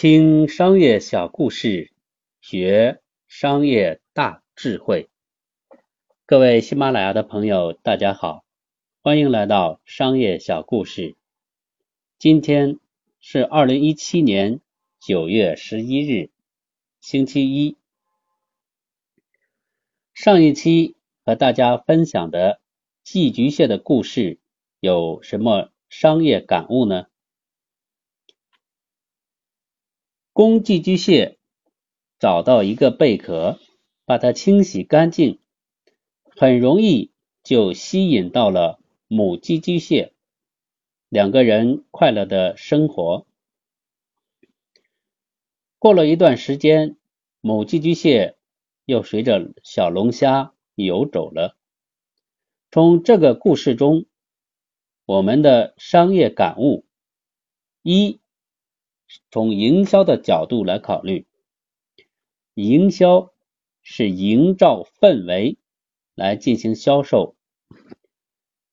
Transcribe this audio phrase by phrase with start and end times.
[0.00, 1.90] 听商业小故事，
[2.40, 5.08] 学商业大智慧。
[6.24, 8.44] 各位喜马拉雅的朋友，大家好，
[9.02, 11.16] 欢迎来到商业小故事。
[12.16, 12.78] 今天
[13.18, 14.60] 是二零一七年
[15.00, 16.30] 九月十一日，
[17.00, 17.76] 星期一。
[20.14, 20.94] 上一期
[21.24, 22.60] 和大家分享的
[23.02, 24.38] 寄居蟹的故事
[24.78, 27.07] 有什么商业感悟呢？
[30.38, 31.36] 公寄居蟹
[32.20, 33.58] 找到一个贝壳，
[34.04, 35.40] 把它清洗干净，
[36.22, 37.10] 很容易
[37.42, 40.12] 就吸引到了母寄居蟹，
[41.08, 43.26] 两个人快乐的生活。
[45.80, 46.96] 过了一段时间，
[47.40, 48.36] 母寄居蟹
[48.84, 51.56] 又随着小龙虾游走了。
[52.70, 54.06] 从这个故事中，
[55.04, 56.86] 我们的商业感悟
[57.82, 58.20] 一。
[59.30, 61.26] 从营销的角度来考虑，
[62.54, 63.32] 营销
[63.82, 65.58] 是营造氛围
[66.14, 67.34] 来进行销售。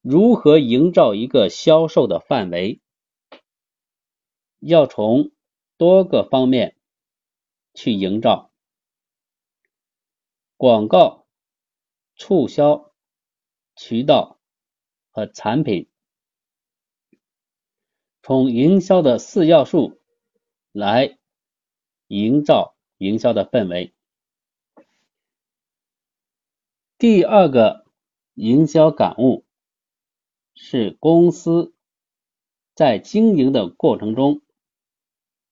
[0.00, 2.80] 如何营造一个销售的范围？
[4.58, 5.30] 要从
[5.76, 6.76] 多个方面
[7.74, 8.50] 去营造：
[10.56, 11.26] 广告、
[12.16, 12.92] 促销、
[13.76, 14.38] 渠道
[15.10, 15.88] 和产品。
[18.22, 20.00] 从营销的四要素。
[20.74, 21.16] 来
[22.08, 23.94] 营造营销的氛围。
[26.98, 27.86] 第二个
[28.34, 29.44] 营销感悟
[30.56, 31.72] 是公司
[32.74, 34.42] 在经营的过程中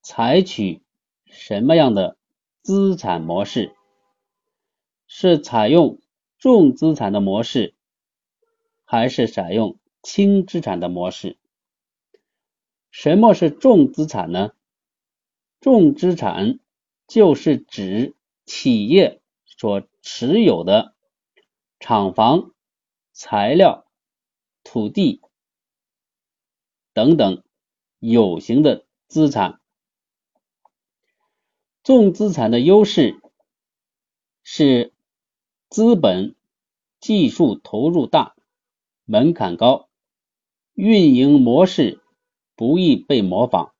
[0.03, 0.83] 采取
[1.27, 2.17] 什么样的
[2.63, 3.77] 资产模式？
[5.07, 6.01] 是采用
[6.37, 7.77] 重资产的模式，
[8.85, 11.39] 还是采用轻资产的模式？
[12.91, 14.53] 什么是重资产呢？
[15.63, 16.59] 重资产
[17.07, 20.97] 就是指企业所持有的
[21.79, 22.51] 厂房、
[23.13, 23.87] 材料、
[24.65, 25.21] 土地
[26.93, 27.45] 等等
[28.01, 29.61] 有形的资产。
[31.85, 33.21] 重资产的优势
[34.43, 34.93] 是
[35.69, 36.35] 资本、
[36.99, 38.35] 技术投入大、
[39.05, 39.89] 门槛高、
[40.75, 42.03] 运营模式
[42.57, 43.72] 不易被模仿。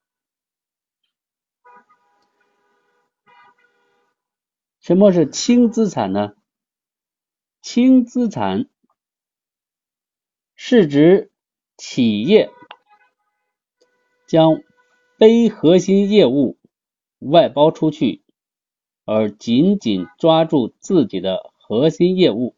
[4.83, 6.35] 什么是轻资产呢？
[7.61, 8.67] 轻资产
[10.55, 11.31] 是指
[11.77, 12.51] 企业
[14.27, 14.61] 将
[15.17, 16.57] 非核心业务
[17.19, 18.25] 外包出去，
[19.05, 22.57] 而紧紧抓住自己的核心业务。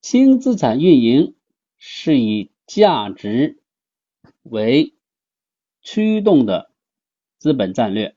[0.00, 1.34] 轻资产运营
[1.78, 3.60] 是以价值
[4.44, 4.94] 为
[5.82, 6.70] 驱动的
[7.38, 8.16] 资本战略。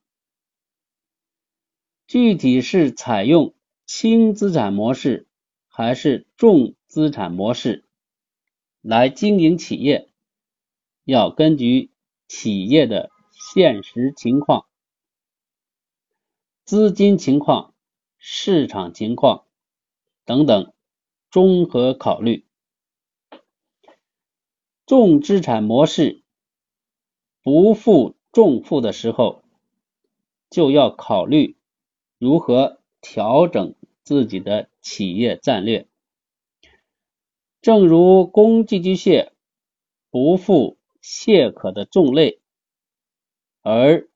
[2.11, 3.53] 具体是采用
[3.85, 5.29] 轻资产模式
[5.69, 7.85] 还是重资产模式
[8.81, 10.09] 来经营企业，
[11.05, 11.89] 要根据
[12.27, 14.65] 企业的现实情况、
[16.65, 17.73] 资金情况、
[18.17, 19.45] 市场情况
[20.25, 20.73] 等等
[21.29, 22.45] 综合考虑。
[24.85, 26.23] 重资产模式
[27.41, 29.45] 不负重负的时候，
[30.49, 31.55] 就要考虑。
[32.21, 33.73] 如何调整
[34.03, 35.87] 自己的企业战略？
[37.63, 39.33] 正如公寄居蟹
[40.11, 42.39] 不负蟹壳的重累，
[43.63, 44.07] 而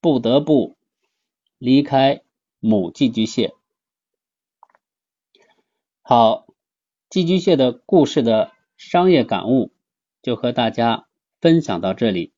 [0.00, 0.76] 不得不
[1.58, 2.22] 离开
[2.60, 3.52] 母寄居蟹。
[6.02, 6.46] 好，
[7.08, 9.72] 寄居蟹的故事的商业感悟
[10.22, 11.08] 就和大家
[11.40, 12.32] 分享到这里。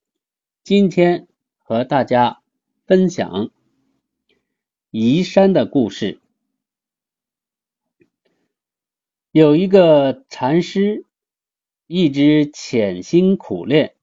[0.65, 1.29] 今天
[1.59, 2.41] 和大家
[2.87, 3.51] 分享。
[4.95, 6.21] 移山的故事，
[9.31, 11.07] 有一个禅师
[11.87, 13.95] 一直潜心苦练，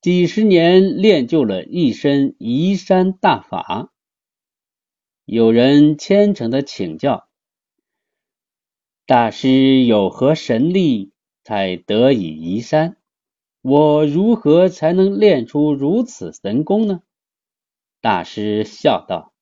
[0.00, 3.92] 几十年练就了一身移山大法。
[5.24, 7.28] 有人虔诚的请教
[9.06, 11.12] 大师：“有何神力
[11.44, 12.96] 才得以移山？
[13.62, 17.00] 我如何才能练出如此神功呢？”
[18.02, 19.32] 大师笑道。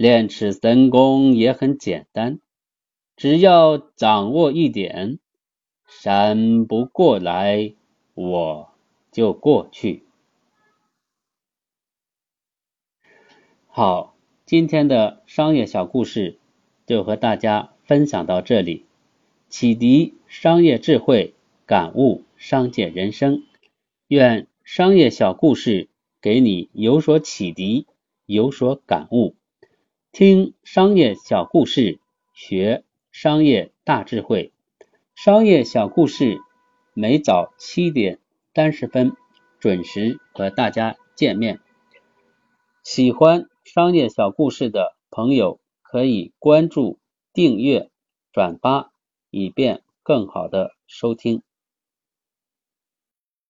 [0.00, 2.40] 练此神功也很简单，
[3.16, 5.18] 只要掌握一点，
[5.86, 7.74] 山不过来，
[8.14, 8.72] 我
[9.12, 10.04] 就过去。
[13.66, 14.16] 好，
[14.46, 16.38] 今天的商业小故事
[16.86, 18.86] 就和大家分享到这里，
[19.50, 21.34] 启迪商业智慧，
[21.66, 23.42] 感悟商界人生。
[24.08, 25.90] 愿商业小故事
[26.22, 27.86] 给你有所启迪，
[28.24, 29.34] 有所感悟。
[30.12, 32.00] 听商业小故事，
[32.34, 34.52] 学商业大智慧。
[35.14, 36.40] 商业小故事
[36.94, 38.18] 每早七点
[38.52, 39.12] 三十分
[39.60, 41.60] 准时和大家见面。
[42.82, 46.98] 喜欢商业小故事的朋友可以关注、
[47.32, 47.88] 订阅、
[48.32, 48.92] 转发，
[49.30, 51.44] 以便更好的收听。